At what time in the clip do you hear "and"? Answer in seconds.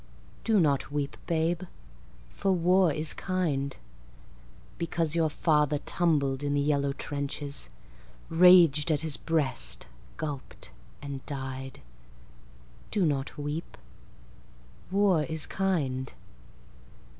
11.03-11.23